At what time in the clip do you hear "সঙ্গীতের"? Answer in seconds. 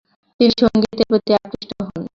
0.61-1.07